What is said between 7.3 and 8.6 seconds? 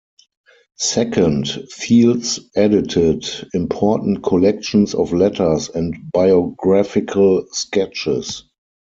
sketches.